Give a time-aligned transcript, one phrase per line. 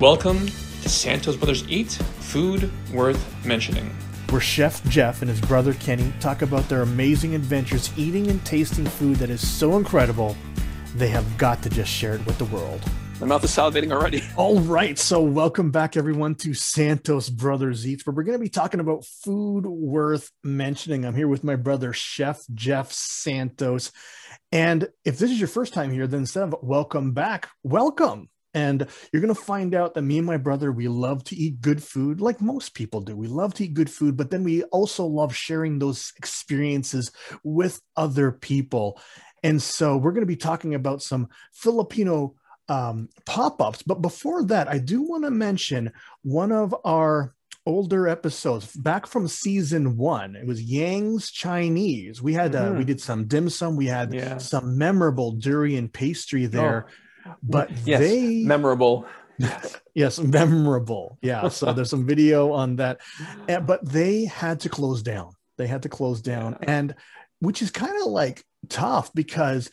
[0.00, 0.44] Welcome
[0.82, 3.96] to Santos Brothers Eat Food Worth Mentioning.
[4.28, 8.84] where Chef Jeff and his brother Kenny talk about their amazing adventures eating and tasting
[8.84, 10.36] food that is so incredible,
[10.96, 12.82] they have got to just share it with the world.
[13.22, 14.22] My mouth is salivating already.
[14.36, 18.50] All right, so welcome back everyone to Santos Brothers Eats, where we're going to be
[18.50, 21.06] talking about food worth mentioning.
[21.06, 23.92] I'm here with my brother Chef Jeff Santos.
[24.52, 28.28] And if this is your first time here, then instead of welcome back, welcome.
[28.56, 31.60] And you're going to find out that me and my brother, we love to eat
[31.60, 33.14] good food like most people do.
[33.14, 37.12] We love to eat good food, but then we also love sharing those experiences
[37.44, 38.98] with other people.
[39.42, 42.34] And so we're going to be talking about some Filipino
[42.70, 43.82] um, pop ups.
[43.82, 45.92] But before that, I do want to mention
[46.22, 47.34] one of our
[47.66, 50.34] older episodes back from season one.
[50.34, 52.22] It was Yang's Chinese.
[52.22, 52.78] We had uh, Mhm.
[52.78, 53.76] we did some dim sum.
[53.76, 54.38] We had Yeah.
[54.38, 56.86] some memorable durian pastry there.
[57.42, 59.06] But Yes, they memorable.
[59.94, 63.00] yes memorable yeah so there's some video on that
[63.48, 66.94] And- but they had to close down they had to close down and
[67.40, 69.70] which is kind of like tough because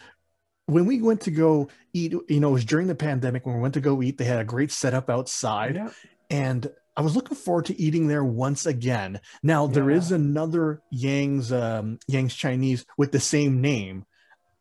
[0.65, 3.61] when we went to go eat you know it was during the pandemic when we
[3.61, 5.89] went to go eat they had a great setup outside Yeah.
[6.29, 9.19] and I was looking forward to eating there once again.
[9.41, 9.97] Now there Yeah.
[9.97, 14.05] is another Yang's um, Yang's Chinese with the same name,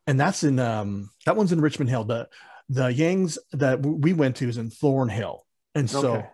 [0.07, 2.05] and that's in um, that one's in Richmond Hill.
[2.05, 2.31] The
[2.73, 6.27] the Yang's that w- we went to is in Thornhill, and so Okay.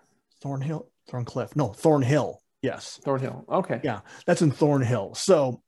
[0.43, 2.41] Thornhill, Thorncliffe, no Thornhill.
[2.63, 3.45] Yes, Thornhill.
[3.49, 3.81] Okay.
[3.85, 4.01] Yeah.
[4.27, 5.15] that's in Thornhill.
[5.15, 5.63] So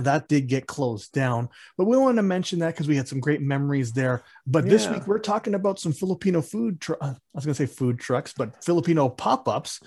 [0.00, 3.20] that did get closed down, but we want to mention that because we had some
[3.20, 4.24] great memories there.
[4.46, 6.80] But this week we're talking about some Filipino food.
[6.80, 9.80] Tr- uh, I was going to say food trucks, but Filipino pop ups.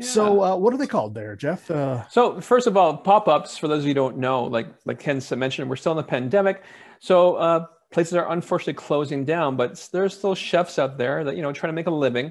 [0.00, 1.70] So uh, what are they called there, Jeff?
[1.70, 3.56] Uh, So first of all, pop-ups.
[3.56, 5.96] For those of you who don't know, like like Ken said- mentioned, we're still in
[5.96, 6.62] the pandemic,
[7.00, 7.66] so uh,
[7.96, 9.56] places are unfortunately closing down.
[9.56, 12.30] But there's still chefs out there that you know trying to make a living,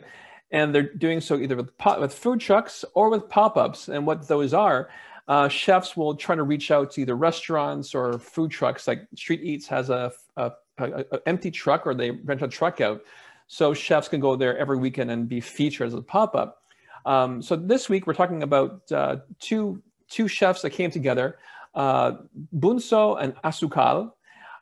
[0.52, 3.90] and they're doing so either with pop, with food trucks or with pop-ups.
[3.90, 4.90] And what those are,
[5.28, 8.88] uh, chefs will try to reach out to either restaurants or food trucks.
[8.88, 12.80] Like Street Eats has a, a, a, a empty truck, or they rent a truck
[12.80, 13.02] out,
[13.48, 16.62] so chefs can go there every weekend and be featured as a pop-up.
[17.08, 19.81] Um, so this week we're talking about uh, two
[20.12, 21.40] two chefs that came together,
[21.74, 22.12] uh,
[22.54, 24.12] Bunso and Asukal.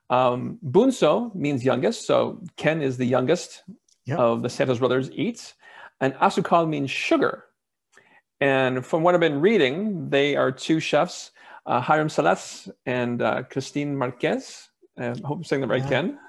[0.10, 3.64] Um, Bunso means youngest, so Ken is the youngest
[4.06, 4.20] Yep.
[4.20, 5.54] of the Santos brothers eats,
[6.02, 7.46] and Asukal means sugar.
[8.42, 11.32] And from what I've been reading, they are two chefs,
[11.66, 14.68] uh, Hiram Salas and uh, Christine Marquez.
[15.00, 15.90] I hope I'm saying the right, Yeah.
[15.90, 16.20] Ken.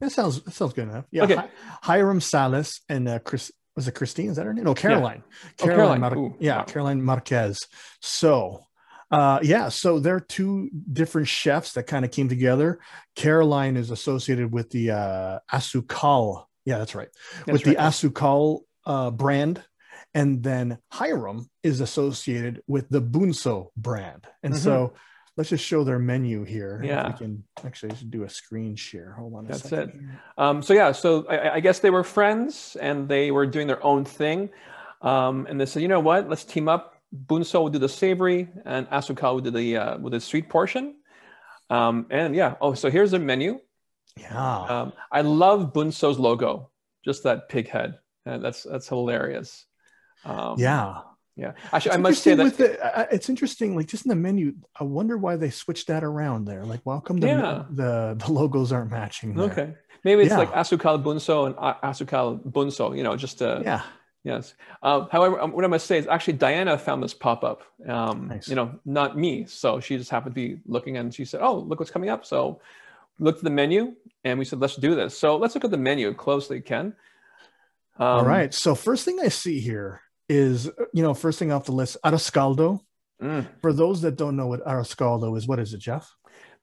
[0.00, 1.04] that sounds that sounds good enough.
[1.10, 1.34] Yeah, Okay.
[1.36, 1.48] Hi-
[1.82, 4.30] Hiram Salas and uh, Chris was it Christine?
[4.30, 4.64] Is that her name?
[4.64, 5.22] No, Caroline.
[5.60, 6.00] Oh, Caroline.
[6.00, 6.64] Mar- yeah, wow.
[6.64, 7.58] Caroline Marquez.
[8.00, 8.62] So,
[9.10, 12.78] uh, yeah, so they're two different chefs that kind of came together.
[13.16, 16.44] Caroline is associated with the uh, Asukal.
[16.64, 17.08] Yeah, that's right.
[17.46, 17.76] That's with the.
[17.76, 19.62] Asukal uh, brand.
[20.14, 24.26] And then Hiram is associated with the Bunso brand.
[24.42, 24.58] And Mhm.
[24.58, 24.94] so
[25.36, 26.80] let's just show their menu here.
[26.82, 27.08] If Yeah.
[27.08, 29.12] We can actually do a screen share.
[29.18, 29.94] Hold on a That's it.
[30.36, 33.84] Um, so yeah, so I, I guess they were friends and they were doing their
[33.84, 34.50] own thing.
[35.02, 36.28] Um, and they said, you know what?
[36.28, 36.97] Let's team up.
[37.14, 40.96] Bunso do the savory, and Asukal will do the uh, with the sweet portion.
[41.70, 43.60] Um, and yeah, oh, so here's the menu.
[44.18, 44.60] Yeah.
[44.64, 46.70] Um, I love Bunso's logo,
[47.04, 47.98] just that pig head.
[48.26, 49.64] And that's that's hilarious.
[50.24, 51.00] Um, yeah.
[51.36, 51.52] yeah.
[51.72, 54.54] Actually, I must say that the, uh, it's interesting, like just in the menu.
[54.78, 56.64] I wonder why they switched that around there.
[56.64, 57.64] Like, well, how come the, Yeah.
[57.70, 59.34] the the logos aren't matching?
[59.34, 59.46] there?
[59.50, 60.38] okay, maybe it's Yeah.
[60.38, 62.94] like Asukal Bunso and Asukal Bunso.
[62.96, 63.82] You know, just uh, Yeah.
[64.24, 64.54] Yes.
[64.82, 67.62] Uh, however, um, what I must say is actually Diana found this pop up.
[67.86, 68.48] Um, Nice.
[68.48, 69.46] You know, not me.
[69.46, 72.26] So she just happened to be looking and she said, "Oh, look what's coming up."
[72.26, 72.60] So
[73.18, 75.76] looked at the menu and we said, "Let's do this." So let's look at the
[75.78, 76.94] menu closely, Ken.
[77.98, 78.52] Um, All right.
[78.52, 82.30] So first thing I see here is, you know, first thing off the list, arroz
[82.30, 82.80] caldo.
[83.22, 83.46] mm.
[83.62, 86.14] For those that don't know what arroz caldo is, what is it, Jeff?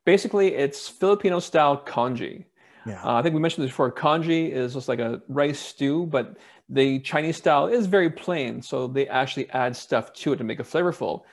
[0.06, 2.46] Basically, it's Filipino style congee.
[2.86, 3.02] Yeah.
[3.04, 3.90] Uh, I think we mentioned this before.
[3.92, 6.38] Congee is just like a rice stew, but
[6.70, 8.62] the Chinese style is very plain.
[8.62, 11.24] So they actually add stuff to it to make it flavorful.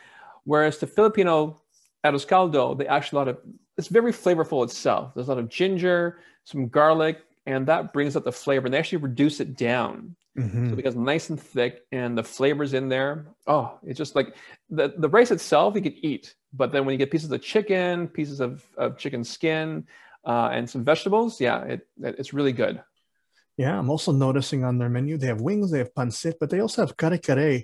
[0.44, 1.62] Whereas the Filipino
[2.04, 3.38] arroz caldo, they actually a lot of
[3.78, 5.14] it's very flavorful itself.
[5.14, 8.66] There's a lot of ginger, some garlic, and that brings up the flavor.
[8.66, 10.14] And they actually reduce it down.
[10.36, 10.66] Mhm.
[10.68, 13.26] So it becomes nice and thick and the flavors in there.
[13.46, 14.34] Oh, it's just like
[14.70, 18.08] the, the rice itself you could eat, but then when you get pieces of chicken,
[18.08, 19.86] pieces of, of chicken skin,
[20.24, 22.82] uh, and some vegetables, yeah, it, it it's really good.
[23.56, 23.78] Yeah.
[23.78, 26.82] I'm also noticing on their menu they have wings, they have pancit, but they also
[26.82, 27.62] have kare kare,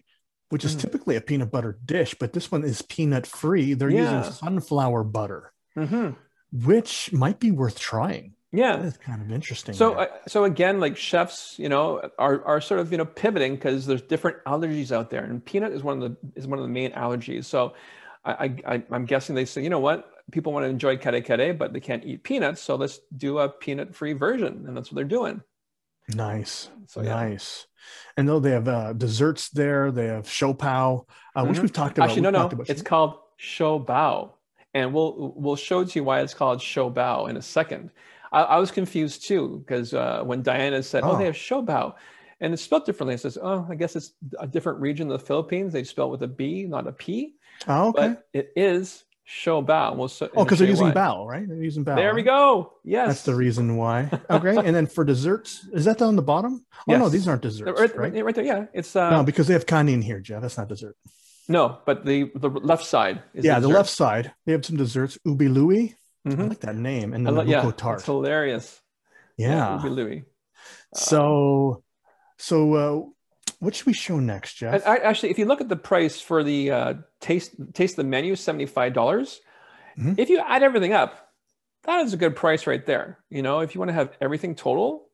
[0.50, 0.80] which is Mm.
[0.80, 3.74] typically a peanut butter dish, but this one is peanut free.
[3.74, 4.02] They're Yeah.
[4.20, 6.10] using sunflower butter, hmm
[6.50, 8.34] which might be worth trying.
[8.50, 9.74] Yeah, That's kind of interesting.
[9.74, 13.56] So, uh, so again, like chefs, you know, are, are sort of you know pivoting
[13.56, 16.62] because there's different allergies out there, and peanut is one of the is one of
[16.64, 17.44] the main allergies.
[17.44, 17.74] So,
[18.24, 21.52] I, I I'm guessing they say, you know what, people want to enjoy kare kare,
[21.52, 25.04] but they can't eat peanuts, so let's do a peanut-free version, and that's what they're
[25.04, 25.42] doing.
[26.14, 27.14] Nice, So yeah.
[27.14, 27.66] nice.
[28.16, 31.04] And though they have uh, desserts there, they have siopao,
[31.36, 31.62] uh, which Mhm.
[31.62, 32.08] we've talked about.
[32.10, 34.32] Actually, no, no, it's called show bao,
[34.74, 37.90] and we'll we'll show to you why it's called show bao in a second.
[38.32, 41.16] I, I was confused too because uh, when Diana said, "Oh, Oh.
[41.18, 41.94] they have show bao,"
[42.40, 45.26] and it's spelled differently, It says, "Oh, I guess it's a different region of the
[45.26, 45.72] Philippines.
[45.72, 47.36] They spell it with a B, not a P,
[47.68, 48.08] Oh, okay.
[48.14, 51.46] but it is show bao." We'll so, oh, because they're using bao, right?
[51.46, 51.96] They're using bao.
[51.96, 52.72] There we go.
[52.82, 54.08] Yes, That's the reason why.
[54.30, 54.56] Okay.
[54.56, 56.64] and then for desserts, is that on the bottom?
[56.88, 58.24] Oh no, these aren't Uh, desserts, Right, right?
[58.24, 58.44] right, there.
[58.44, 60.40] Yeah, it's uh, No, because they have kanin here, Jeff.
[60.42, 60.96] That's not dessert.
[61.48, 63.78] no, but the the left side is yeah, the dessert.
[63.78, 65.18] left side, they have some desserts.
[65.24, 65.94] Ubi Louie.
[66.26, 66.48] I Mhm.
[66.48, 67.12] like that name.
[67.14, 68.02] And I then lo- the yeah, buko it's tart.
[68.04, 68.66] hilarious.
[69.36, 69.76] Yeah.
[69.76, 70.20] Ubi Louie.
[70.94, 71.82] So,
[72.38, 73.00] so uh,
[73.60, 74.74] what should we show next, Jeff?
[74.74, 78.04] And I, actually, if you look at the price for the uh, taste taste the
[78.04, 79.40] menu, seventy five dollars.
[79.98, 80.18] Mhm.
[80.18, 81.30] If you add everything up,
[81.84, 83.18] that is a good price right there.
[83.30, 85.08] You know, if you want to have everything total,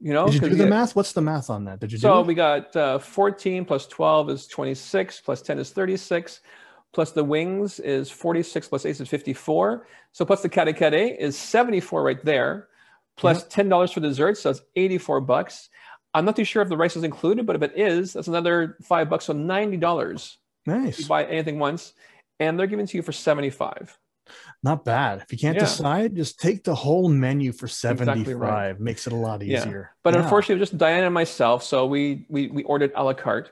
[0.00, 0.94] you know, Did you do the get- math?
[0.94, 1.80] What's the math on that?
[1.80, 5.70] Did you So we got uh, fourteen plus twelve is twenty six plus ten is
[5.70, 6.40] thirty six.
[6.92, 9.86] Plus the wings is 46 plus 8 is 54.
[10.12, 10.66] So plus the kare
[11.18, 12.68] is 74 right there.
[13.18, 15.68] Plus $10 for dessert, so it's 84 bucks.
[16.16, 18.78] I'm not too sure if the rice is included, but if it is, that's another
[18.82, 20.38] five bucks, so $90.
[20.66, 21.06] You nice.
[21.06, 21.92] buy anything once,
[22.40, 23.98] and they're giving to you for 75.
[24.62, 25.20] Not bad.
[25.20, 25.64] If you can't Yeah.
[25.64, 28.40] decide, just take the whole menu for Exactly 75.
[28.40, 28.80] right.
[28.80, 29.58] Makes it a lot Yeah.
[29.58, 29.90] easier.
[30.02, 30.22] But Yeah.
[30.22, 33.50] unfortunately, it was just Diana and myself, so we we, we ordered a la carte.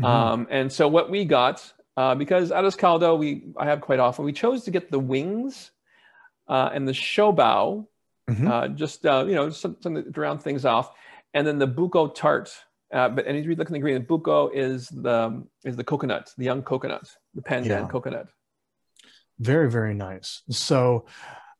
[0.00, 0.04] Mhm.
[0.06, 1.56] Um, and so what we got,
[1.96, 5.72] uh, because Arroz Caldo, we I have quite often, we chose to get the wings
[6.48, 7.86] uh, and the shobao,
[8.30, 8.48] Mhm.
[8.48, 10.94] uh, just uh, you know, some, something to round things off,
[11.34, 12.50] and then the buko tart.
[12.92, 16.44] Uh, but and you look at the ingredient, buko is the is the coconut, the
[16.44, 17.88] young coconut, the pandan Yeah.
[17.88, 18.28] coconut.
[19.40, 20.42] Very, very nice.
[20.50, 21.06] So,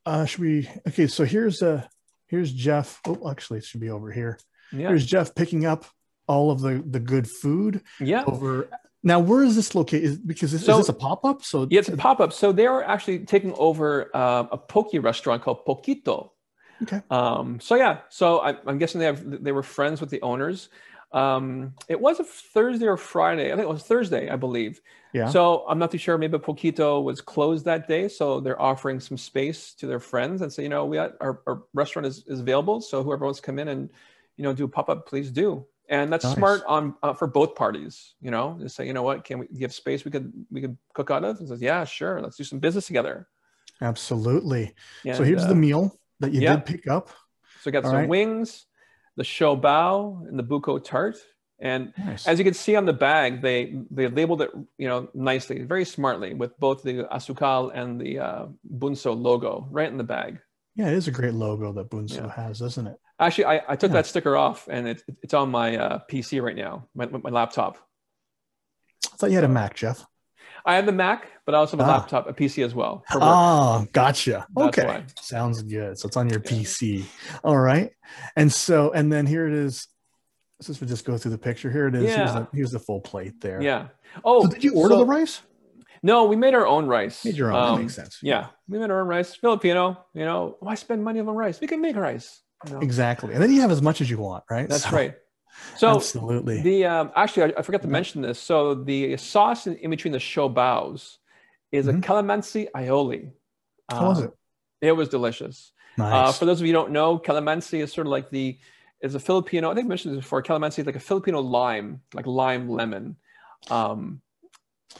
[0.06, 0.68] uh, should we?
[0.88, 1.82] Okay, so here's uh
[2.28, 3.00] here's Jeff.
[3.06, 4.38] Oh, actually, it should be over here.
[4.72, 5.84] Yeah, Here's Jeff picking up
[6.28, 8.24] all of the the good food yeah.
[8.26, 8.68] over.
[9.02, 10.26] Now, where is this located?
[10.26, 11.44] Because this, So- is this a pop up?
[11.44, 12.32] So Yeah, it's a pop up.
[12.32, 16.30] So they're actually taking over um, a poke restaurant called Poquito.
[16.82, 17.00] Okay.
[17.10, 20.68] Um, so yeah, so I, I'm guessing they have they were friends with the owners.
[21.12, 23.52] Um, it was a Thursday or Friday.
[23.52, 24.80] I think it was Thursday, I believe.
[25.12, 25.28] Yeah.
[25.28, 26.18] So I'm not too sure.
[26.18, 30.52] Maybe Poquito was closed that day, so they're offering some space to their friends and
[30.52, 32.80] say, you know, we got, our, our restaurant is, is available.
[32.80, 33.90] So whoever wants to come in and
[34.36, 35.64] you know do a pop up, please do.
[35.88, 36.34] And that's Nice.
[36.34, 38.14] smart on uh, for both parties.
[38.20, 40.76] You know, just say, you know what, can we give space we could we could
[40.94, 41.38] cook out of?
[41.38, 43.28] And says, yeah, sure, let's do some business together.
[43.80, 44.74] absolutely.
[45.04, 46.56] so here's uh, the meal that you yeah.
[46.56, 47.08] did pick up.
[47.60, 48.08] So we got All some right.
[48.08, 48.66] wings,
[49.16, 51.16] the show bao, and the buko tart.
[51.60, 52.26] And Nice.
[52.26, 55.84] as you can see on the bag, they they labeled it, you know, nicely, very
[55.84, 58.46] smartly, with both the asukal and the uh,
[58.78, 60.40] bunso logo right in the bag.
[60.76, 62.32] yeah, it is a great logo that Bunso Yeah.
[62.34, 62.96] has, isn't it?
[63.20, 63.98] Actually, I, I took Yeah.
[64.02, 67.78] that sticker off, and it, it's on my uh, PC right now, my, my laptop.
[69.12, 70.04] I thought you had a Mac, Jeff.
[70.66, 71.96] I have the Mac, but I also have a Ah.
[71.98, 73.04] laptop, a PC as well.
[73.12, 74.46] Oh, gotcha.
[74.56, 74.86] That's okay.
[74.86, 75.04] why.
[75.20, 75.98] Sounds good.
[75.98, 76.50] So it's on your Yeah.
[76.50, 77.04] PC.
[77.44, 77.90] All right.
[78.36, 79.86] And so, and then here it is.
[80.62, 82.04] Since we just go through the picture, here it is.
[82.04, 82.32] Here's, Yeah.
[82.40, 83.60] the, here's the full plate there.
[83.60, 83.88] Yeah.
[84.24, 85.42] Oh, So did you order so- the rice?
[86.02, 87.24] No, we made our own rice.
[87.24, 87.62] Made your own.
[87.62, 88.18] Um, that makes sense.
[88.22, 89.34] Yeah, we made our own rice.
[89.34, 91.60] Filipino, you know, why spend money on rice?
[91.60, 92.42] We can make rice.
[92.66, 92.80] you know?
[92.80, 93.34] Exactly.
[93.34, 94.66] And then you have as much as you want, right?
[94.68, 95.14] That's So- right.
[95.76, 96.62] So absolutely.
[96.62, 98.38] the um, actually, I, I forgot to mention this.
[98.38, 101.18] So the sauce in, in between the show bows
[101.72, 101.98] is Mhm.
[101.98, 103.30] a calamansi aioli.
[103.90, 104.30] How was Um, it?
[104.88, 105.72] It was delicious.
[105.98, 108.58] Uh, for those of you who don't know, calamansi is sort of like the
[109.00, 109.70] is a Filipino.
[109.70, 110.42] I think I mentioned this before.
[110.42, 113.16] Calamansi is like a Filipino lime, like lime lemon.
[113.70, 114.20] Um,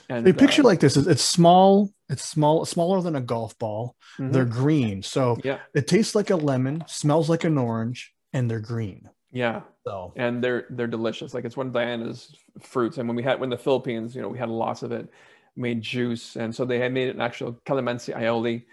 [0.08, 1.90] and a picture uh, like this is it's small.
[2.08, 3.96] It's small, smaller than a golf ball.
[4.18, 4.32] mhm.
[4.32, 8.60] They're green, so yeah, it tastes like a lemon, smells like an orange, and they're
[8.60, 9.08] green.
[9.32, 9.62] yeah.
[9.86, 11.34] So and they're they're delicious.
[11.34, 12.98] Like it's one of Diana's fruits.
[12.98, 15.08] And when we had when the Philippines, you know, we had lots of it,
[15.56, 18.64] made juice, and so they had made an actual calamansi aioli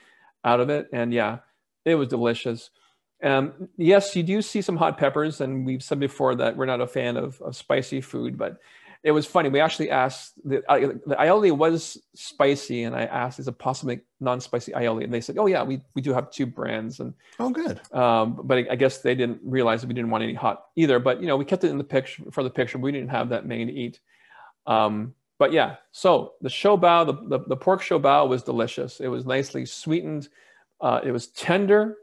[0.45, 0.87] out of it.
[0.93, 1.39] And yeah,
[1.85, 2.69] it was delicious.
[3.23, 6.81] Um, yes, you do see some hot peppers, and we've said before that we're not
[6.81, 8.57] a fan of, of spicy food, but
[9.03, 9.49] it was funny.
[9.49, 14.01] We actually asked the, uh, the aioli was spicy, and I asked, "Is it possibly
[14.19, 17.49] non-spicy aioli?" And they said, "Oh yeah, we we do have two brands." And oh,
[17.49, 17.81] good.
[17.95, 20.99] um, but I, guess they didn't realize that we didn't want any hot either.
[20.99, 22.77] But you know, we kept it in the picture for the picture.
[22.77, 23.99] We didn't have that many to eat.
[24.67, 28.99] Um, but yeah, so the show bao, the, the, the pork show bao was delicious.
[28.99, 30.29] It was nicely sweetened.
[30.79, 31.97] Uh, it was tender.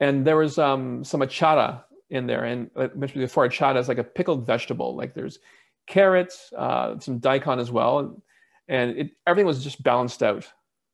[0.00, 2.44] and there was um, some achara in there.
[2.44, 4.94] And I mentioned before, achara is like a pickled vegetable.
[4.94, 5.38] Like there's
[5.86, 8.22] carrots, uh, some daikon as well,
[8.68, 10.46] and it, everything was just balanced out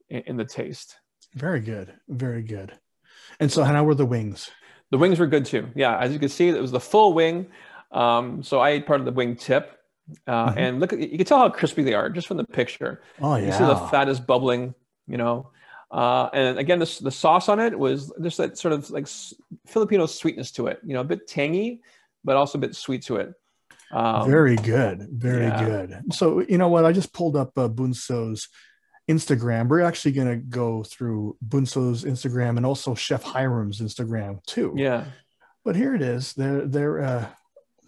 [0.09, 0.97] in, in, the taste.
[1.35, 2.73] Very good, very good.
[3.39, 4.51] And so, how were the wings?
[4.91, 5.69] The wings were good too.
[5.75, 7.47] Yeah, as you can see, it was the full wing.
[7.93, 9.79] Um, so I ate part of the wing tip.
[10.27, 10.59] Uh, mm-hmm.
[10.59, 13.03] And look, you can tell how crispy they are just from the picture.
[13.21, 14.75] Oh yeah, you see the fat is bubbling.
[15.07, 15.51] You know,
[15.91, 19.09] uh, and again, this, the sauce on it was just that sort of like
[19.67, 20.81] Filipino sweetness to it.
[20.85, 21.83] You know, a bit tangy,
[22.25, 23.33] but also a bit sweet to it.
[23.93, 25.65] Um, very good, very yeah.
[25.65, 26.15] good.
[26.15, 26.85] So you know what?
[26.85, 28.49] I just pulled up uh, Bunso's
[29.09, 29.69] Instagram.
[29.69, 34.73] We're actually going to go through Bunso's Instagram and also Chef Hiram's Instagram too.
[34.77, 35.05] Yeah.
[35.65, 36.33] But here it is.
[36.35, 37.03] They're they're.
[37.03, 37.27] Uh,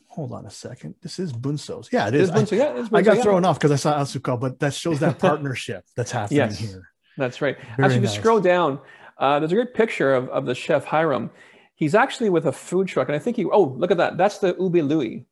[0.09, 0.95] hold on a second.
[1.03, 1.89] This is Bunso's.
[1.91, 2.31] Yeah, it is.
[2.31, 3.23] Bunso, yeah, Bunso, I got yeah.
[3.23, 6.59] thrown off because I saw Asuka, but that shows that partnership that's happening yes.
[6.59, 6.91] here.
[7.17, 7.57] That's right.
[7.57, 8.11] Very actually, nice.
[8.11, 8.79] if you scroll down,
[9.19, 11.31] uh, there's a great picture of, of the chef Hiram.
[11.75, 13.45] He's actually with a food truck, and I think he.
[13.47, 14.19] Oh, look at that!
[14.19, 15.27] That's the Ubi Louie.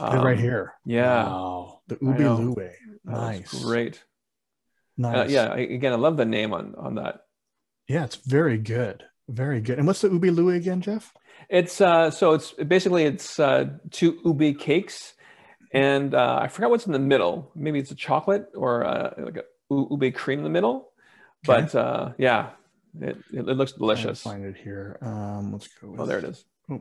[0.00, 0.74] Um, right here.
[0.84, 1.24] Yeah.
[1.24, 1.80] Wow.
[1.86, 2.70] The Ubi Louie.
[3.04, 3.62] Nice.
[3.62, 3.96] great.
[4.98, 5.28] Uh, nice.
[5.28, 5.54] Uh, yeah.
[5.54, 7.22] Again, I love the name on on that.
[7.88, 9.04] Yeah, it's very good.
[9.28, 9.78] Very good.
[9.78, 11.12] And what's the Ubi Louie again, Jeff?
[11.48, 15.14] It's uh, so it's basically it's uh, two ubi cakes,
[15.72, 17.50] and uh, I forgot what's in the middle.
[17.54, 20.90] Maybe it's a chocolate or uh, like a ubi cream in the middle.
[21.46, 21.62] Okay.
[21.62, 22.50] But uh, yeah,
[23.00, 24.22] it, it, looks delicious.
[24.22, 24.98] Find it here.
[25.02, 25.90] Um, let's go.
[25.90, 26.44] With, oh, there it is.
[26.70, 26.80] Oh,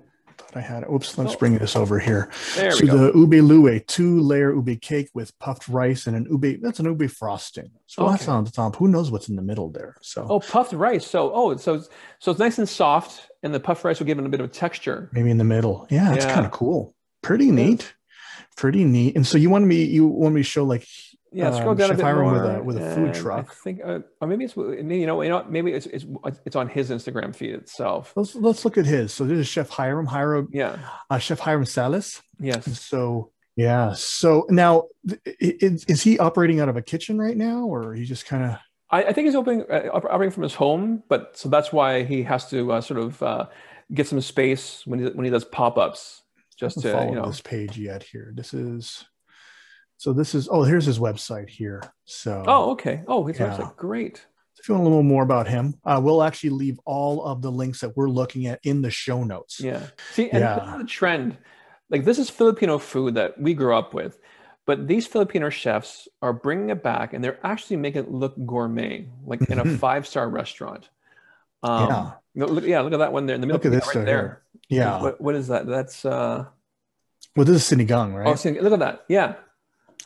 [0.53, 0.89] I had it.
[0.91, 1.37] Oops, let's oh.
[1.37, 2.29] bring this over here.
[2.55, 2.97] There so we go.
[2.97, 6.57] the ubi lue, two layer ubi cake with puffed rice and an ubi.
[6.57, 7.71] That's an ubi frosting.
[7.87, 8.11] So okay.
[8.11, 8.75] that's on the top.
[8.75, 9.95] Who knows what's in the middle there?
[10.01, 11.05] So oh, puffed rice.
[11.05, 11.83] So oh, so
[12.19, 14.51] so it's nice and soft, and the puffed rice will give it a bit of
[14.51, 15.09] texture.
[15.13, 15.87] Maybe in the middle.
[15.89, 16.33] Yeah, it's yeah.
[16.33, 16.95] kind of cool.
[17.21, 17.93] Pretty neat.
[18.57, 19.15] Pretty neat.
[19.15, 20.87] And so you want me you want me to show like
[21.33, 22.33] yeah, scroll um, down a bit more.
[22.33, 23.47] With a, with a food truck.
[23.49, 26.05] I think, uh, or maybe it's you know, you know, maybe it's it's
[26.45, 28.11] it's on his Instagram feed itself.
[28.15, 29.13] Let's let's look at his.
[29.13, 30.77] So this is Chef Hiram, Hiram, yeah,
[31.09, 32.21] uh, Chef Hiram Salas.
[32.39, 32.67] Yes.
[32.67, 34.87] And so yeah, so now
[35.25, 38.57] is, is, he operating out of a kitchen right now, or he just kind of?
[38.89, 42.23] I, I, think he's opening uh, operating from his home, but so that's why he
[42.23, 43.45] has to uh, sort of uh,
[43.93, 46.23] get some space when he when he does pop ups.
[46.57, 48.31] Just to you know, this page yet here.
[48.35, 49.05] This is
[50.01, 51.83] so this is oh here's his website here.
[52.05, 53.55] So oh okay oh his yeah.
[53.55, 54.17] website great.
[54.17, 57.43] So if you want a little more about him, uh, we'll actually leave all of
[57.43, 59.59] the links that we're looking at in the show notes.
[59.59, 59.85] Yeah.
[60.13, 60.75] See, and yeah.
[60.79, 61.37] the trend,
[61.91, 64.17] like this is Filipino food that we grew up with,
[64.65, 69.07] but these Filipino chefs are bringing it back and they're actually making it look gourmet,
[69.23, 69.75] like in a mm-hmm.
[69.75, 70.89] five star restaurant.
[71.61, 71.89] Um,
[72.33, 72.45] yeah.
[72.47, 73.59] Look, yeah, look at that one there in the middle.
[73.59, 74.41] Look at this right there.
[74.67, 74.99] Yeah.
[74.99, 75.67] What, what is that?
[75.67, 76.45] That's uh.
[77.35, 78.25] Well, this is sinigang, right?
[78.25, 79.05] Oh, look at that.
[79.07, 79.35] Yeah.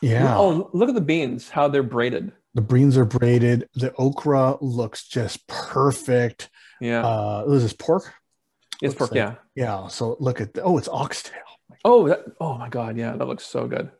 [0.02, 0.36] Yeah.
[0.36, 2.32] Oh, look at the beans, how they're braided.
[2.54, 3.68] The beans are braided.
[3.74, 6.50] The okra looks just perfect.
[6.80, 7.04] Yeah.
[7.04, 8.12] Uh, this is pork.
[8.82, 9.34] It's pork, like, yeah.
[9.54, 9.88] Yeah.
[9.88, 11.40] So look at the, oh, it's oxtail.
[11.84, 12.96] Oh, that, oh my God.
[12.96, 13.90] Yeah, that looks so good.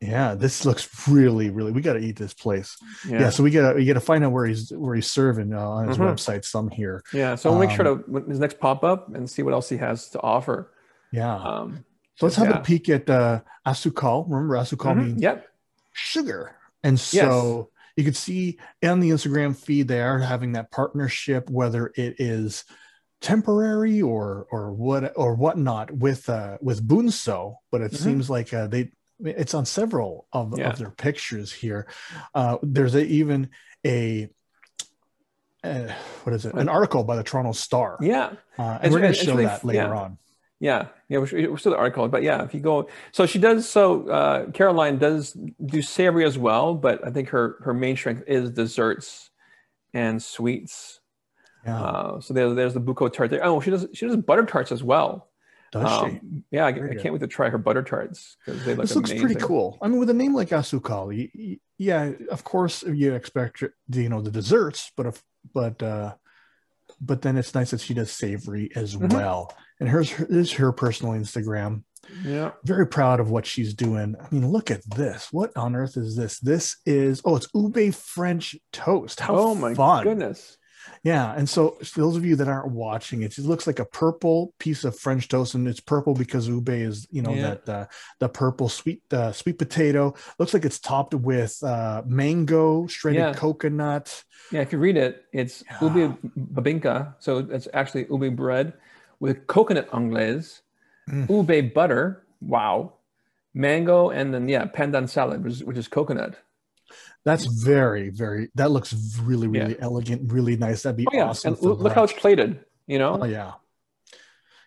[0.00, 1.72] Yeah, this looks really, really.
[1.72, 2.76] We got to eat this place.
[3.08, 3.20] Yeah.
[3.20, 3.30] yeah.
[3.30, 5.96] so we gotta we gotta find out where he's where he's serving uh, on his
[5.96, 6.06] mm-hmm.
[6.06, 6.44] website.
[6.44, 7.02] Some here.
[7.12, 9.54] Yeah, so we'll um, make sure um, to his next pop up and see what
[9.54, 10.72] else he has to offer.
[11.10, 11.34] Yeah.
[11.34, 11.84] Um,
[12.16, 12.58] so let's have yeah.
[12.58, 14.24] a peek at uh, asukal.
[14.28, 15.06] Remember, asukal mm-hmm.
[15.06, 15.48] means yep.
[15.92, 16.54] sugar.
[16.82, 17.96] And so yes.
[17.96, 22.64] you can see on the Instagram feed they are having that partnership, whether it is
[23.20, 28.04] temporary or or what or whatnot with uh with Bunso, but it mm-hmm.
[28.04, 28.90] seems like uh, they
[29.20, 30.70] it's on several of, yeah.
[30.70, 31.86] of their pictures here.
[32.34, 33.48] Uh, there's a, even
[33.86, 34.28] a
[35.62, 35.88] uh,
[36.24, 36.54] what is it?
[36.54, 37.96] An article by the Toronto Star.
[38.00, 39.98] Yeah, uh, and, and, we're going to show that later yeah.
[39.98, 40.18] on.
[40.64, 43.68] Yeah, yeah, we're, we're still the article, but yeah, if you go, so she does.
[43.68, 48.22] So uh, Caroline does do savory as well, but I think her her main strength
[48.26, 49.28] is desserts
[49.92, 51.00] and sweets.
[51.66, 51.82] Yeah.
[51.82, 53.28] Uh, so there, there's the buko tart.
[53.28, 53.44] There.
[53.44, 55.28] Oh, she does she does butter tarts as well.
[55.70, 56.42] Does um, she?
[56.50, 58.84] Yeah, I, I, can't wait to try her butter tarts because they look.
[58.86, 59.26] This looks amazing.
[59.26, 59.76] pretty cool.
[59.82, 64.30] I mean, with a name like Asukal, yeah, of course you expect you know the
[64.30, 66.14] desserts, but if but uh,
[67.02, 69.14] but then it's nice that she does savory as mm-hmm.
[69.14, 71.82] well and here's her, this is her personal Instagram.
[72.22, 72.52] Yeah.
[72.64, 74.14] Very proud of what she's doing.
[74.20, 75.28] I mean, look at this.
[75.32, 76.38] What on earth is this?
[76.38, 79.20] This is oh, it's ube French toast.
[79.20, 80.04] How oh my fun.
[80.04, 80.58] goodness.
[81.02, 84.52] Yeah, and so those of you that aren't watching it, it looks like a purple
[84.58, 87.42] piece of French toast, and it's purple because ube is, you know, yeah.
[87.42, 87.86] that uh,
[88.20, 90.14] the purple sweet uh, sweet potato.
[90.38, 93.32] Looks like it's topped with uh, mango, shredded yeah.
[93.32, 94.24] coconut.
[94.52, 95.96] Yeah, if you read it, it's yeah.
[95.96, 98.74] ube bibingka, so it's actually ube bread
[99.24, 100.60] with coconut anglaise,
[101.08, 101.26] mm.
[101.30, 102.92] ube butter, wow,
[103.54, 106.36] mango, and then yeah, pandan salad, which is, which is coconut.
[107.24, 108.50] That's very, very.
[108.54, 109.80] That looks really, really yeah.
[109.80, 110.82] elegant, really nice.
[110.82, 111.28] That'd be oh, yeah.
[111.28, 111.54] awesome.
[111.54, 112.60] And look, how it's plated.
[112.86, 113.18] You know.
[113.22, 113.52] Oh yeah.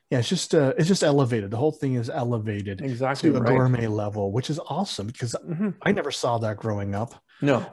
[0.10, 1.52] yeah, it's just uh, it's just elevated.
[1.52, 3.50] The whole thing is elevated Exactly to a right.
[3.50, 5.76] gourmet level, which is awesome because Mhm.
[5.84, 7.64] I never saw that growing up No,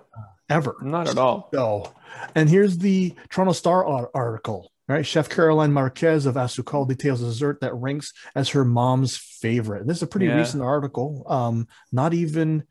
[0.50, 0.76] ever.
[0.82, 1.48] not at all.
[1.54, 1.94] So,
[2.34, 4.70] and here's the Toronto Star article.
[4.86, 9.86] Right, Chef Caroline Marquez of Asukal details a dessert that ranks as her mom's favorite.
[9.86, 10.36] This is a pretty Yeah.
[10.36, 12.64] recent article, um, not even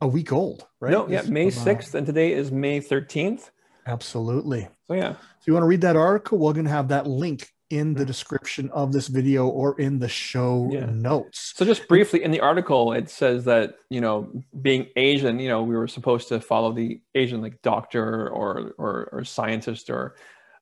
[0.00, 0.90] a week old, right?
[0.90, 3.50] No, yeah, May uh, 6th, and today is May 13th.
[3.86, 4.68] Absolutely.
[4.88, 6.38] So yeah, So you want to read that article?
[6.38, 8.06] We're going to have that link in the Mhm.
[8.08, 10.86] description of this video or in the show Yeah.
[10.86, 11.52] notes.
[11.56, 15.62] So just briefly in the article, it says that you know, being Asian, you know,
[15.62, 20.16] we were supposed to follow the Asian like doctor or or, or scientist or,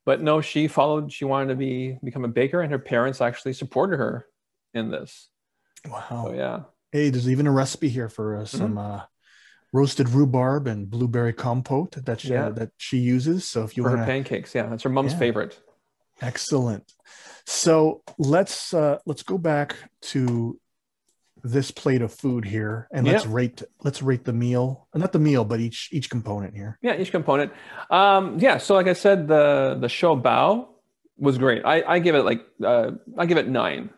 [0.06, 1.12] but no, she followed.
[1.12, 4.26] She wanted to be become a baker, and her parents actually supported her
[4.74, 5.28] in this.
[5.88, 6.24] Wow.
[6.26, 6.60] So yeah,
[6.92, 9.02] Hey, there's even a recipe here for uh, some uh,
[9.72, 12.50] roasted rhubarb and blueberry compote that she, Yeah.
[12.50, 13.44] that she uses.
[13.44, 14.54] So if you for her want pancakes.
[14.54, 15.18] Yeah, that's her mom's Yeah.
[15.18, 15.58] favorite.
[16.20, 16.92] excellent.
[17.46, 19.76] So let's uh, let's go back
[20.12, 20.58] to
[21.42, 23.32] this plate of food here, and let's Yeah.
[23.34, 26.78] rate let's rate the meal, not the meal, but each each component here.
[26.82, 27.52] Yeah, each component.
[27.90, 30.68] Um, yeah, so like I said, the the show bao
[31.18, 31.64] was great.
[31.64, 33.90] I, I give it like uh, I give it nine.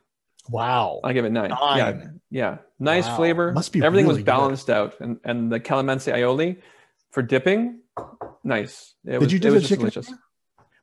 [0.48, 1.00] Wow.
[1.04, 1.50] I give it nine.
[1.50, 2.20] Yeah, Nine.
[2.30, 2.56] yeah.
[2.80, 3.16] Nice Wow.
[3.16, 3.52] flavor.
[3.52, 4.26] Must be everything really was good.
[4.26, 6.58] balanced out, and and the calamansi aioli
[7.12, 7.80] for dipping,
[8.42, 8.94] nice.
[9.04, 9.80] It Did was, you it do the was just chicken?
[9.90, 10.12] delicious.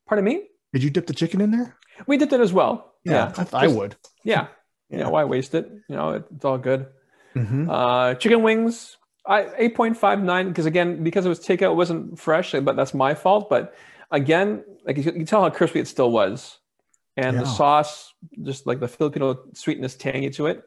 [0.08, 0.44] Pardon me.
[0.74, 1.76] Did you dip the chicken in there?
[2.08, 2.94] We did that as well.
[3.04, 3.96] Yeah, I, I just- would.
[4.24, 4.48] Yeah,
[4.90, 5.08] yeah.
[5.08, 5.70] Why waste it?
[5.88, 6.88] You know, it, it's all good.
[7.36, 7.68] Mhm.
[7.70, 11.76] Uh, chicken wings, I eight point five nine because again because it was takeout, it
[11.76, 13.50] wasn't fresh, but that's my fault.
[13.50, 13.76] But
[14.12, 16.58] again, like you, you can tell how crispy it still was,
[17.16, 20.64] and the sauce, just like the Filipino sweetness, tangy to it.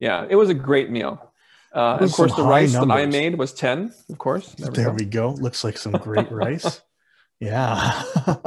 [0.00, 1.20] Yeah, it was a great meal.
[1.72, 3.92] Uh, of course, the rice that I made was ten.
[4.08, 4.92] Of course, there we go.
[4.92, 5.30] we go.
[5.32, 6.80] Looks like some great rice.
[7.38, 8.02] Yeah.
[8.26, 8.42] All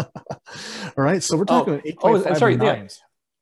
[0.98, 1.22] right.
[1.24, 2.88] So we're Oh, talking eight oh, and five sorry, yeah.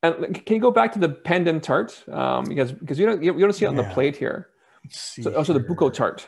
[0.04, 2.04] And can you go back to the pandan tart?
[2.10, 4.50] Um, because because you don't you, don't see it on the plate here.
[4.90, 5.70] So also the here.
[5.70, 6.28] buko tart.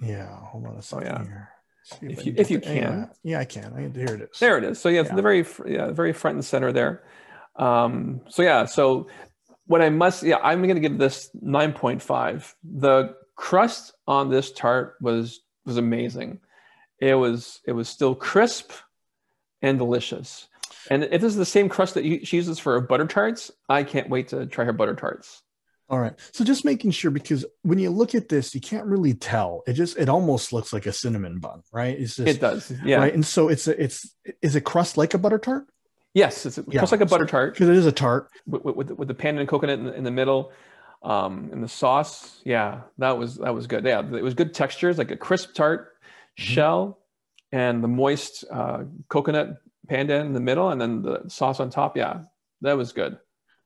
[0.00, 0.34] Yeah.
[0.46, 1.22] Hold on a second yeah.
[1.24, 1.48] here.
[1.84, 3.10] See If I you- if you the- yeah, can.
[3.22, 3.72] Yeah, I can.
[3.74, 4.38] I, here it is.
[4.38, 4.80] There it is.
[4.80, 5.16] So yeah, it's Yeah.
[5.16, 7.04] the very yeah, very front and center there.
[7.56, 9.08] Um, so yeah, so
[9.66, 12.54] what I must yeah, I'm going to give this 9.5.
[12.64, 16.40] The crust on this tart was was amazing.
[16.98, 18.72] It was it was still crisp
[19.60, 20.48] and delicious.
[20.90, 23.50] And if this is the same crust that you, she uses for her butter tarts,
[23.68, 25.42] I can't wait to try her butter tarts.
[25.88, 26.14] All right.
[26.32, 29.62] So just making sure because when you look at this, you can't really tell.
[29.66, 31.98] It just it almost looks like a cinnamon bun, right?
[31.98, 32.72] It's just It does.
[32.84, 32.96] Yeah.
[32.96, 33.12] right.
[33.12, 35.66] And so it's a, it's is it crust like a butter tart?
[36.14, 36.80] Yes, it's Yeah.
[36.80, 37.54] just like a butter tart.
[37.54, 38.28] Because it is a tart.
[38.46, 40.52] with, with, with the pandan and coconut in the, in the middle
[41.04, 44.98] um and the sauce yeah that was that was good yeah it was good textures
[44.98, 45.88] like a crisp tart
[46.38, 46.52] Mm-hmm.
[46.54, 46.98] shell
[47.50, 49.56] and the moist uh, coconut
[49.88, 52.20] pandan in the middle and then the sauce on top yeah
[52.60, 53.18] that was good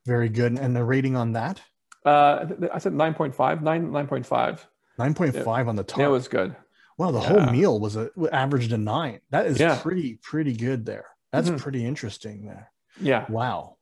[0.07, 0.59] Very good.
[0.59, 1.61] And the rating on that?
[2.05, 4.61] uh I said 9.5 9 9.5
[4.99, 6.01] 9.5 on the top.
[6.01, 6.57] it was good
[6.99, 7.29] Wow, the Yeah.
[7.29, 9.21] whole meal was a averaged a nine.
[9.29, 9.79] That is Yeah.
[9.83, 11.05] pretty pretty good there.
[11.31, 11.59] That's Mhm.
[11.59, 12.73] pretty interesting there.
[12.99, 13.77] yeah Wow,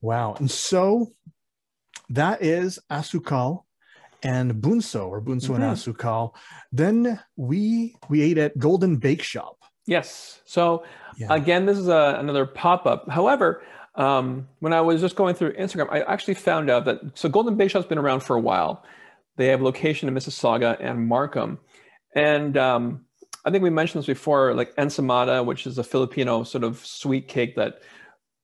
[0.00, 0.34] wow.
[0.40, 1.12] And so
[2.10, 3.62] that is Asukal
[4.24, 5.72] and Bunso or Bunso and Mhm.
[5.74, 6.34] Asukal.
[6.72, 9.56] Then we we ate at Golden Bake Shop.
[9.86, 10.40] Yes.
[10.44, 10.84] So
[11.16, 11.32] Yeah.
[11.34, 13.08] again this is a, another pop-up.
[13.08, 13.62] However
[13.96, 17.54] um, when i was just going through instagram i actually found out that so golden
[17.56, 18.84] bake shop's been around for a while.
[19.36, 21.58] They have location in mississauga and markham.
[22.14, 23.04] And um,
[23.44, 27.28] i think we mentioned this before like ensaimada which is a filipino sort of sweet
[27.28, 27.82] cake that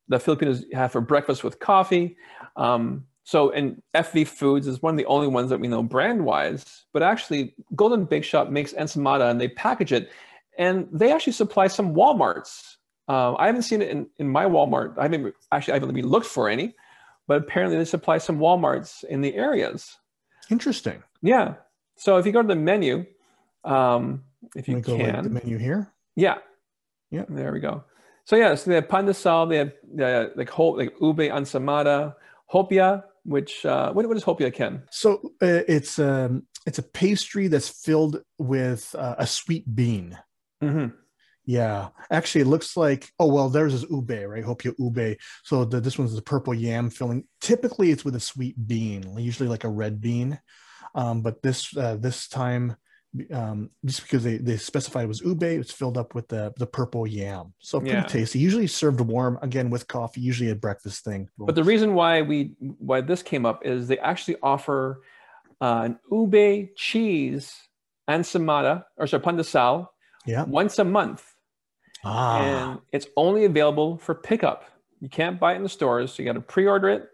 [0.09, 2.17] the filipinos have for breakfast with coffee.
[2.57, 6.25] Um, so and fv foods is one of the only ones that we know brand
[6.25, 10.11] wise but actually golden bake shop makes ensaimada and they package it
[10.59, 12.77] and they actually supply some Walmarts.
[13.09, 14.99] Uh, I haven't seen it in, in my Walmart.
[14.99, 16.75] I haven't actually I haven't even looked for any,
[17.27, 19.97] but apparently they supply some Walmarts in the areas.
[20.51, 21.03] Interesting.
[21.23, 21.55] Yeah.
[21.97, 23.05] So if you go to the menu,
[23.65, 25.93] um, if you can, like the menu here.
[26.17, 26.39] yeah,
[27.11, 27.25] Yeah.
[27.29, 27.85] there we go.
[28.25, 32.15] So yeah, so they have pandesal, they have uh, like whole like ube ensaimada,
[32.53, 34.83] hopia, which uh, what, what is hopia, Ken?
[34.91, 40.17] So uh, it's um it's a pastry that's filled with uh, a sweet bean.
[40.61, 40.87] Hmm
[41.47, 44.45] Yeah, actually, it looks like oh well, theirs is ube, right?
[44.45, 45.17] Hopia ube.
[45.43, 47.25] So the, this one's the purple yam filling.
[47.41, 50.39] Typically, it's with a sweet bean, usually like a red bean.
[50.95, 52.77] Um, but this uh, this time,
[53.33, 56.67] um, just because they they specified it was ube, it's filled up with the the
[56.67, 57.55] purple yam.
[57.59, 58.03] So pretty Yeah.
[58.03, 58.39] tasty.
[58.39, 60.21] Usually served warm, again with coffee.
[60.21, 61.29] Usually a breakfast thing.
[61.39, 65.03] But the reason why we why this came up is they actually offer
[65.61, 67.55] uh, an ube cheese
[68.09, 69.89] ensaimada or sorry pandesal
[70.31, 71.23] yeah, once a month,
[72.05, 72.39] ah,
[72.73, 74.65] and it's only available for pickup.
[75.01, 76.13] You can't buy it in the stores.
[76.13, 77.09] So you got to pre-order it,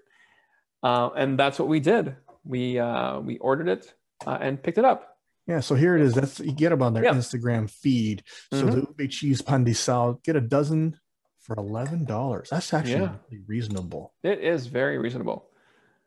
[0.83, 2.17] uh, and that's what we did.
[2.45, 3.93] We uh, we ordered it
[4.27, 5.17] uh, and picked it up.
[5.47, 6.15] Yeah, so here it is.
[6.15, 7.15] That's you get them on their Yeah.
[7.15, 8.23] Instagram feed.
[8.53, 8.73] So Mhm.
[8.73, 10.99] the ube cheese pandesal, get a dozen
[11.39, 12.49] for eleven dollars.
[12.51, 13.17] That's actually Yeah.
[13.31, 14.15] really reasonable.
[14.25, 15.49] It is very reasonable.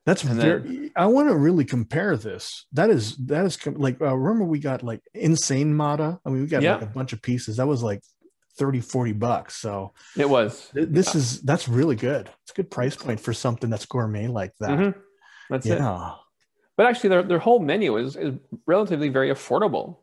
[0.10, 0.92] That's And very.
[0.96, 2.66] I want to really compare this.
[2.74, 6.20] That is that is like uh, remember we got like ensaimada.
[6.26, 6.74] I mean we got Yeah.
[6.76, 7.58] like a bunch of pieces.
[7.58, 8.02] That was like
[8.58, 9.56] 30 40 bucks.
[9.58, 10.70] So It was.
[10.74, 12.30] th- this is that's really good.
[12.44, 14.72] It's a good price point for something that's gourmet like that.
[14.72, 14.96] Mhm.
[15.50, 15.78] That's it.
[15.78, 16.14] Yeah.
[16.76, 18.34] But actually, their, their whole menu is, is
[18.66, 19.98] relatively very affordable.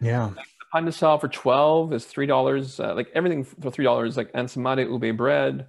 [0.00, 0.30] Yeah.
[0.34, 2.80] The pandesal for 12 is $3.
[2.80, 5.66] Uh, like everything for $3, like ensaimada ube bread.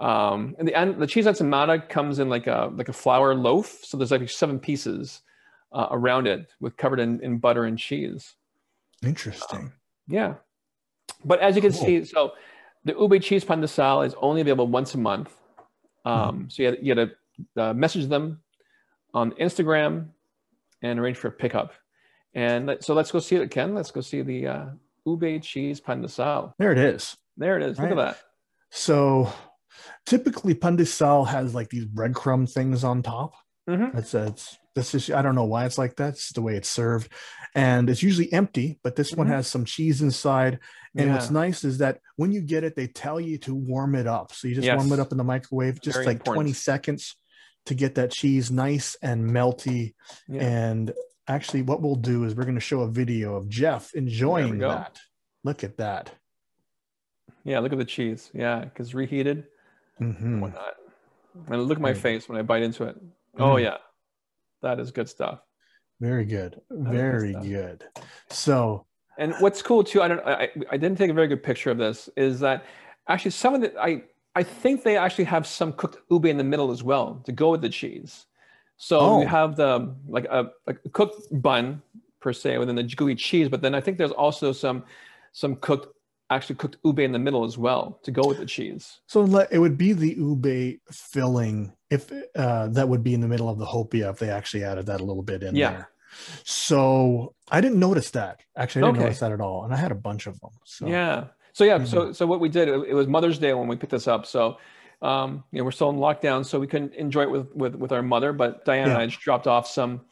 [0.00, 3.80] Um, and the, and the cheese ensaimada comes in like a, like a flour loaf.
[3.84, 5.20] So there's like seven pieces
[5.72, 8.34] uh, around it with covered in, in butter and cheese.
[9.04, 9.72] Interesting.
[10.08, 10.34] Yeah.
[11.24, 11.84] But as you can Cool.
[11.84, 12.32] see, so
[12.84, 15.30] the ube cheese pandesal is only available once a month.
[16.06, 17.10] Um, So you had, you had
[17.56, 18.40] to uh, message them
[19.12, 20.08] on Instagram
[20.82, 21.74] and arrange for a pickup.
[22.34, 23.74] And let- so let's go see it, Ken.
[23.74, 24.66] Let's go see the uh,
[25.06, 26.54] ube cheese pandesal.
[26.58, 27.16] There it is.
[27.36, 27.78] There it is.
[27.78, 27.98] Look Right.
[27.98, 28.18] at that.
[28.70, 29.30] So
[30.06, 33.34] typically pandesal has like these breadcrumb things on top.
[33.68, 33.92] Mhm.
[33.94, 36.10] That's it's this is I don't know why it's like that.
[36.14, 37.12] It's the way it's served,
[37.54, 38.78] and it's usually empty.
[38.82, 39.30] But this one Mhm.
[39.30, 40.58] has some cheese inside.
[40.96, 41.14] And Yeah.
[41.14, 44.32] what's nice is that when you get it, they tell you to warm it up.
[44.32, 46.36] So you just warm it up in the microwave, just Very like important.
[46.46, 47.14] 20 seconds
[47.66, 49.94] to get that cheese nice and melty.
[50.28, 50.42] Yeah.
[50.42, 50.92] And
[51.28, 54.98] actually, what we'll do is we're going to show a video of Jeff enjoying that.
[55.44, 56.10] Look at that.
[57.44, 57.58] yeah.
[57.60, 58.30] Look at the cheese.
[58.34, 58.64] Yeah.
[58.64, 59.46] Because reheated
[60.00, 60.20] Mhm.
[60.22, 60.74] and whatnot.
[61.48, 61.96] And look at my Right.
[61.96, 62.96] face when I bite into it.
[63.38, 63.62] Oh, Mm.
[63.62, 63.76] yeah.
[64.62, 65.40] That is good stuff.
[66.00, 66.60] Very good.
[66.70, 67.44] good Very stuff.
[67.44, 67.84] good.
[68.30, 68.86] So,
[69.18, 71.76] And what's cool too, I don't, I, I didn't take a very good picture of
[71.76, 72.64] this, is that
[73.06, 74.02] actually some of the, I,
[74.34, 77.50] I think they actually have some cooked ube in the middle as well to go
[77.50, 78.26] with the cheese.
[78.78, 79.20] So Oh.
[79.20, 81.82] you have the like a, like a cooked bun
[82.20, 84.84] per se within the gooey cheese, but then I think there's also some
[85.32, 85.94] some cooked
[86.30, 89.00] actually cooked ube in the middle as well to go with the cheese.
[89.06, 93.48] so it would be the ube filling if uh, that would be in the middle
[93.48, 95.70] of the hopia if they actually added that a little bit in Yeah.
[95.72, 95.90] there.
[96.44, 98.40] So I didn't notice that.
[98.56, 99.04] Actually, I didn't Okay.
[99.06, 100.50] notice that at all, and I had a bunch of them.
[100.64, 101.24] So Yeah.
[101.52, 101.78] So yeah.
[101.78, 101.86] Mhm.
[101.86, 104.26] So so what we did, it, it was Mother's Day when we picked this up.
[104.26, 104.58] So
[105.02, 107.90] um, you know we're still in lockdown, so we couldn't enjoy it with with with
[107.92, 108.32] our mother.
[108.32, 109.02] But Diana and Yeah.
[109.02, 110.02] I just dropped off some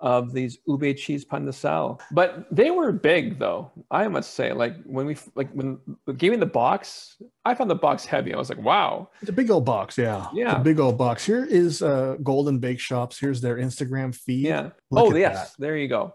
[0.00, 2.00] of these ube cheese pandesal.
[2.10, 3.70] But they were big though.
[3.90, 5.78] I must say, like when we like when
[6.16, 8.34] gave me the box, I found the box heavy.
[8.34, 9.08] I was like, wow.
[9.22, 10.26] It's a big old box, yeah.
[10.26, 10.60] It's Yeah.
[10.60, 11.24] a big old box.
[11.24, 13.18] Here is uh, Golden Bake Shops.
[13.18, 14.46] Here's their Instagram feed.
[14.46, 14.70] Yeah.
[14.90, 15.54] Look oh yes.
[15.58, 16.14] There you go.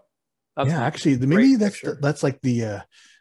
[0.56, 2.80] That's- yeah, actually, the, maybe that's the, that's like the uh,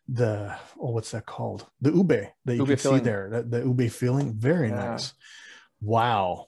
[0.10, 1.66] the oh, what's that called?
[1.80, 3.00] The ube that you Ube can filling.
[3.00, 3.30] see there.
[3.32, 4.76] That, the ube filling, very Yeah.
[4.92, 5.14] nice.
[5.80, 6.48] Wow,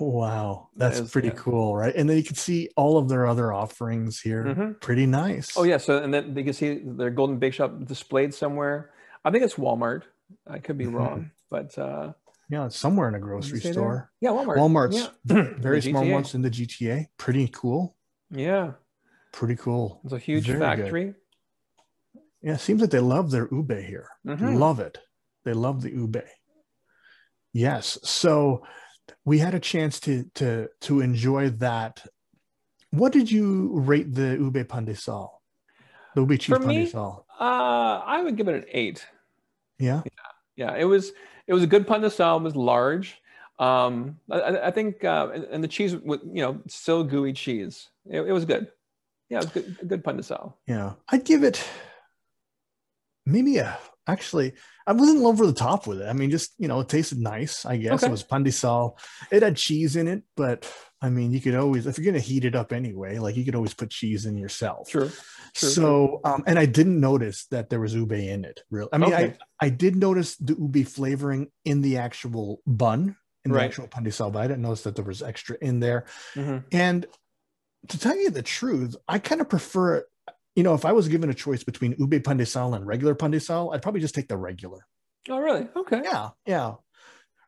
[0.00, 1.34] wow, that's is- pretty yeah.
[1.36, 1.94] cool, right?
[1.94, 4.44] And then you can see all of their other offerings here.
[4.44, 4.80] Mhm.
[4.80, 5.56] Pretty nice.
[5.56, 5.76] Oh yeah.
[5.78, 8.90] So and then you can see their Golden Bake Shop displayed somewhere.
[9.24, 10.02] I think it's Walmart.
[10.46, 10.94] I could be Mhm.
[10.94, 12.12] wrong, but uh,
[12.50, 13.72] yeah, it's somewhere in a grocery there?
[13.72, 14.10] store.
[14.20, 14.56] Yeah, Walmart.
[14.58, 15.54] Walmart's Yeah.
[15.58, 17.08] very small ones in the GTA.
[17.16, 17.96] Pretty cool.
[18.30, 18.72] Yeah,
[19.32, 20.00] Pretty cool.
[20.04, 20.64] it's a huge Very good.
[20.64, 21.14] factory.
[22.42, 24.08] Yeah, it seems like they love their ube here.
[24.26, 24.58] Mhm.
[24.58, 24.98] Love it.
[25.44, 26.22] They love the ube.
[27.52, 27.98] Yes.
[28.02, 28.64] So
[29.24, 32.04] we had a chance to to to enjoy that.
[32.90, 35.30] What did you rate the ube pandesal?
[36.14, 36.86] The ube cheese For me?
[36.86, 37.24] pandesal.
[37.40, 39.04] Uh, I would give it an eight.
[39.78, 40.02] Yeah.
[40.56, 40.76] Yeah, yeah.
[40.76, 41.12] it was
[41.46, 42.38] it was a good pandesal.
[42.38, 43.20] It was large.
[43.58, 47.88] Um, I- I, think, uh, and, and the cheese, was, you know, still gooey cheese.
[48.04, 48.68] It, it was good.
[49.28, 49.88] Yeah, it was good.
[49.88, 50.54] Good pandesal.
[50.66, 50.94] Yeah.
[51.08, 51.64] I'd give it
[53.26, 54.52] maybe a actually
[54.86, 56.06] I wasn't over the top with it.
[56.06, 57.94] I mean, just you know, it tasted nice, I guess.
[58.02, 58.06] Okay.
[58.06, 58.98] It was pandesal.
[59.30, 62.44] It had cheese in it, but I mean, you could always if you're gonna heat
[62.44, 64.88] it up anyway, like you could always put cheese in yourself.
[64.90, 65.10] True.
[65.54, 65.68] True.
[65.68, 69.12] so um and i didn't notice that there was ube in it really i mean
[69.14, 69.36] Okay.
[69.60, 73.14] i i did notice the ube flavoring in the actual bun
[73.44, 76.64] in the actual pandesal but i didn't notice that there was extra in there Mhm.
[76.72, 77.06] and
[77.86, 80.06] to tell you the truth i kind of prefer it
[80.56, 83.82] you know if i was given a choice between ube pandesal and regular pandesal i'd
[83.82, 84.86] probably just take the regular
[85.28, 85.66] Oh, really?
[85.74, 86.00] Okay.
[86.04, 86.74] yeah yeah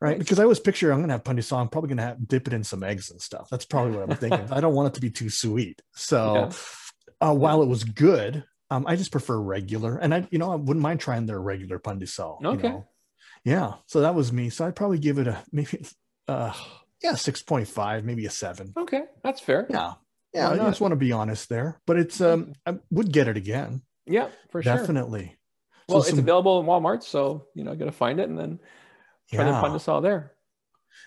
[0.00, 0.18] right Nice.
[0.18, 2.64] because i always picture i'm gonna have pandesal i'm probably gonna have dip it in
[2.64, 5.10] some eggs and stuff that's probably what i'm thinking i don't want it to be
[5.10, 6.50] too sweet so
[7.22, 7.30] Yeah.
[7.30, 10.56] uh, while it was good, um, I just prefer regular, and I, you know, I
[10.56, 12.42] wouldn't mind trying their regular pandesal.
[12.42, 12.68] you Okay.
[12.68, 12.86] know.
[13.44, 13.74] Yeah.
[13.86, 14.50] So that was me.
[14.50, 15.86] So I'd probably give it a maybe,
[16.28, 16.52] uh,
[17.02, 18.74] yeah, six point five, maybe a seven.
[18.76, 19.66] Okay, that's fair.
[19.70, 19.94] Yeah.
[20.32, 20.50] Yeah.
[20.50, 23.82] I just want to be honest there, but it's um, I would get it again,
[24.06, 24.76] Yeah, for sure.
[24.76, 25.36] definitely.
[25.88, 28.38] Well, So it's some- available in Walmart, so you know, got to find it and
[28.38, 28.58] then
[29.32, 29.62] try Yeah.
[29.62, 30.32] us all there.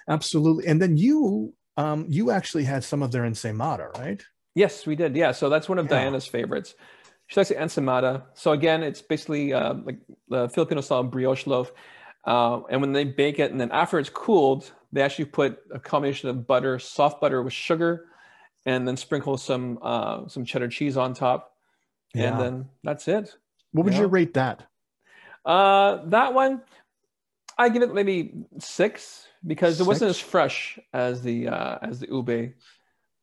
[0.08, 0.66] absolutely.
[0.68, 4.22] And then you, um, you actually had some of their ensaimada, right?
[4.56, 5.16] Yes, we did.
[5.16, 6.02] Yeah, so that's one of yeah.
[6.02, 6.74] Diana's favorites.
[7.28, 8.24] She likes the ensaimada.
[8.34, 11.72] So again, it's basically uh, like the Filipino style brioche loaf.
[12.26, 15.80] Uh, and when they bake it, and then after it's cooled, they actually put a
[15.80, 18.08] combination of butter, soft butter with sugar,
[18.70, 21.54] and then sprinkle some uh, some cheddar cheese on top,
[22.14, 22.32] yeah.
[22.32, 23.36] and then that's it.
[23.72, 24.64] What would you, rate that?
[25.46, 26.62] Uh, that one,
[27.58, 29.86] I give it maybe six because six?
[29.86, 32.54] it wasn't as fresh as the uh, as the ube.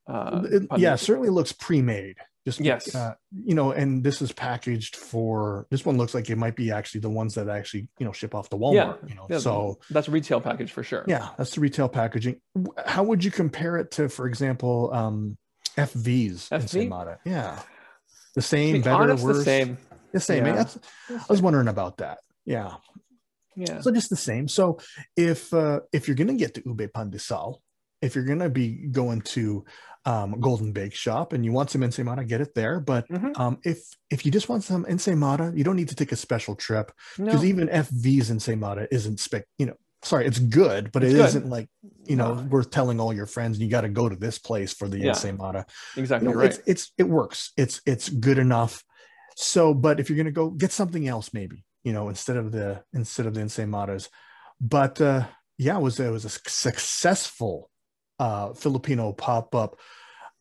[0.08, 2.16] Uh, it, yeah, certainly looks pre-made.
[2.46, 5.66] Just yes, uh, you know, and this is packaged for.
[5.68, 8.36] This one looks like it might be actually the ones that actually you know ship
[8.36, 8.74] off to Walmart.
[9.02, 11.04] Yeah, you know, yeah, so that's retail package for sure.
[11.08, 12.40] Yeah, that's the retail packaging.
[12.86, 15.36] How would you compare it to, for example, um,
[15.76, 17.18] FV's FV?
[17.24, 17.58] Yeah,
[18.36, 19.38] the same, better, honest, worse.
[19.38, 19.78] The same.
[20.12, 20.46] The same.
[20.46, 20.68] Yeah.
[21.10, 22.18] I was wondering about that.
[22.44, 22.74] Yeah.
[23.56, 23.80] Yeah.
[23.80, 24.46] So just the same.
[24.46, 24.78] So
[25.16, 27.60] if uh, if you're gonna get to Ube Pan de Sal,
[28.00, 29.64] if you're gonna be going to
[30.06, 32.80] um, Golden Bake Shop and you want some ensaimada, get it there.
[32.80, 33.32] But mm-hmm.
[33.40, 36.54] um, if if you just want some ensaimada, you don't need to take a special
[36.54, 37.48] trip because no.
[37.48, 39.44] even FV's ensaimada isn't spec.
[39.58, 41.68] You know, sorry, it's good, but it's it not like
[42.04, 42.42] you know no.
[42.42, 43.58] worth telling all your friends.
[43.58, 45.08] You got to go to this place for the yeah.
[45.08, 45.66] ensaimada.
[45.96, 46.50] Exactly you know, right.
[46.50, 47.52] It's, it's it works.
[47.56, 48.84] It's it's good enough.
[49.34, 52.84] So, but if you're gonna go get something else, maybe you know instead of the
[52.94, 54.08] instead of the ensaimadas.
[54.60, 55.26] But uh,
[55.58, 57.70] yeah, it was it was a successful
[58.18, 59.78] uh, Filipino pop up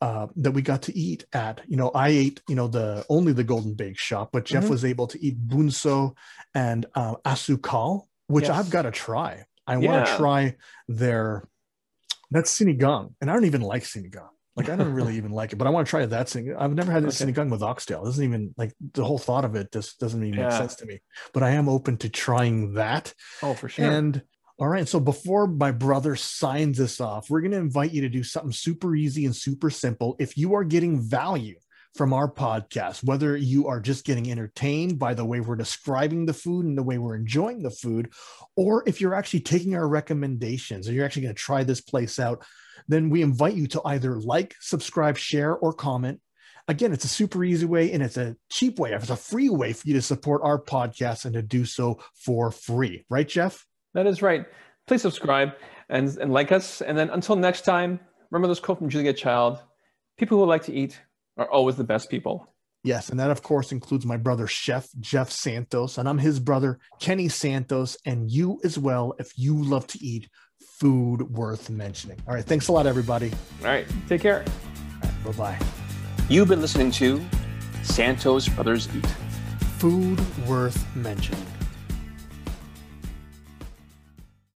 [0.01, 1.61] uh, that we got to eat at.
[1.67, 4.71] You know, I ate, you know, the only the Golden Bake Shop, but Jeff mm-hmm.
[4.71, 6.15] was able to eat bunso
[6.53, 8.57] and uh, asukal, which yes.
[8.57, 9.45] I've got to try.
[9.67, 9.89] I yeah.
[9.89, 10.55] want to try
[10.87, 11.47] their
[12.31, 14.29] that's sinigang, and I don't even like sinigang.
[14.55, 16.57] Like I don't really even like it, but I want to try that sinigang.
[16.59, 17.31] I've never had this okay.
[17.31, 18.03] sinigang with oxtail.
[18.03, 20.49] It doesn't even like the whole thought of it just doesn't even yeah.
[20.49, 21.01] make sense to me.
[21.33, 23.13] But I am open to trying that.
[23.41, 23.89] Oh, for sure.
[23.89, 24.21] And
[24.57, 24.87] all right.
[24.87, 28.53] So before my brother signs this off, we're going to invite you to do something
[28.53, 30.15] super easy and super simple.
[30.17, 31.55] If you are getting value
[31.93, 36.33] from our podcast, whether you are just getting entertained by the way we're describing the
[36.33, 38.13] food and the way we're enjoying the food,
[38.55, 42.17] or if you're actually taking our recommendations and you're actually going to try this place
[42.17, 42.45] out,
[42.87, 46.21] then we invite you to either like, subscribe, share, or comment.
[46.69, 48.93] Again, it's a super easy way and it's a cheap way.
[48.93, 52.51] It's a free way for you to support our podcast and to do so for
[52.51, 53.05] free.
[53.09, 53.65] Right, Jeff?
[53.95, 54.45] That is right.
[54.85, 55.53] Please subscribe
[55.89, 56.81] and, and like us.
[56.81, 59.59] And then until next time, remember this quote from Julia Child
[60.17, 60.99] people who like to eat
[61.37, 62.53] are always the best people.
[62.83, 66.77] Yes, and that of course includes my brother Chef Jeff Santos, and I'm his brother
[66.99, 70.29] Kenny Santos, and you as well if you love to eat
[70.77, 72.19] food worth mentioning.
[72.27, 73.31] All right, thanks a lot, everybody.
[73.61, 74.45] All right, take care.
[75.01, 75.59] Right, bye bye.
[76.29, 77.25] You've been listening to
[77.81, 79.05] Santos Brothers Eat.
[79.79, 81.54] Food worth mentioning.